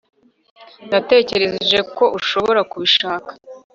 [0.89, 3.31] natekereje ko ushobora kubishaka